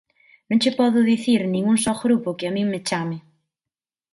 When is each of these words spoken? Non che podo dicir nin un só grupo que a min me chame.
Non 0.49 0.61
che 0.63 0.71
podo 0.79 1.07
dicir 1.13 1.41
nin 1.53 1.63
un 1.73 1.77
só 1.83 1.93
grupo 2.05 2.35
que 2.37 2.45
a 2.47 2.53
min 2.55 2.67
me 2.73 2.79
chame. 2.87 3.17